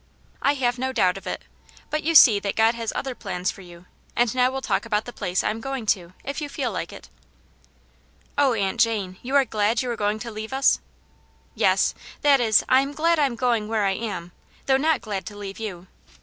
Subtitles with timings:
[0.41, 1.43] "I have no doubt of it.
[1.91, 3.85] But you see that God has other plans for you.
[4.15, 6.91] And now we'll talk about the place I am going to, if you feel like
[6.91, 7.07] it""
[8.35, 9.19] Oh, Aunt Jane!
[9.21, 10.79] You are glad you are going to leave us!""
[11.53, 11.93] Yes—
[12.23, 14.31] that is, I am glad I am going where I am,
[14.65, 15.85] though not glad to leave you.